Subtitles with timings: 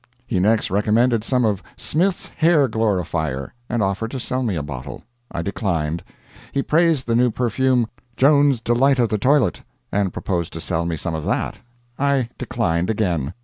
[0.25, 5.03] He next recommended some of "Smith's Hair Glorifier," and offered to sell me a bottle.
[5.31, 6.03] I declined.
[6.51, 9.61] He praised the new perfume, "Jones's Delight of the Toilet,"
[9.91, 11.59] and proposed to sell me some of that.
[11.99, 13.35] I declined again.